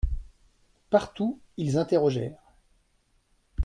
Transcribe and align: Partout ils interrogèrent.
Partout 0.89 1.39
ils 1.57 1.77
interrogèrent. 1.77 2.55